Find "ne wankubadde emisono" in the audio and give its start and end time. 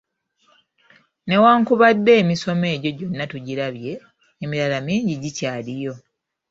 1.27-2.65